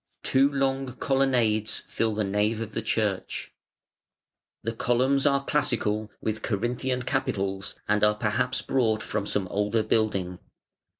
Two 0.23 0.51
long 0.51 0.93
colonnades 0.93 1.81
fill 1.87 2.15
the 2.15 2.23
nave 2.23 2.59
of 2.59 2.71
the 2.71 2.81
church. 2.81 3.51
The 4.63 4.73
columns 4.73 5.27
are 5.27 5.45
classical, 5.45 6.09
with 6.19 6.41
Corinthian 6.41 7.03
capitals, 7.03 7.75
and 7.87 8.03
are 8.03 8.15
perhaps 8.15 8.63
brought 8.63 9.03
from 9.03 9.27
some 9.27 9.47
older 9.49 9.83
building. 9.83 10.39